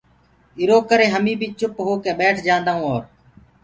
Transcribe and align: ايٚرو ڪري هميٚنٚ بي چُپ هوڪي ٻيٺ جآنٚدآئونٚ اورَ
ايٚرو 0.59 0.77
ڪري 0.89 1.07
هميٚنٚ 1.13 1.39
بي 1.39 1.47
چُپ 1.59 1.73
هوڪي 1.87 2.11
ٻيٺ 2.19 2.35
جآنٚدآئونٚ 2.45 2.85
اورَ 2.85 3.01